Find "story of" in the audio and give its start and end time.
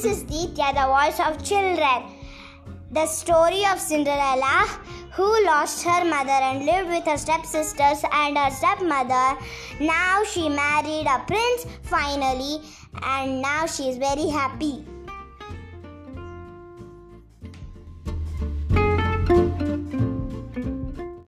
3.06-3.80